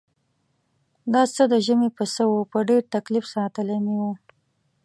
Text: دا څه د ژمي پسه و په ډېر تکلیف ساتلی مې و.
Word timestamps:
دا 1.13 1.23
څه 1.33 1.43
د 1.51 1.53
ژمي 1.65 1.89
پسه 1.97 2.23
و 2.27 2.33
په 2.51 2.59
ډېر 2.69 2.81
تکلیف 2.95 3.25
ساتلی 3.35 3.77
مې 3.85 3.95
و. 4.01 4.03